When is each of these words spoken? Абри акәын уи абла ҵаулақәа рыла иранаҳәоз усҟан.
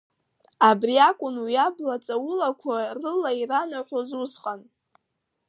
Абри 0.69 0.95
акәын 1.09 1.35
уи 1.43 1.55
абла 1.65 1.95
ҵаулақәа 2.05 2.75
рыла 2.99 3.31
иранаҳәоз 3.41 4.09
усҟан. 4.21 4.61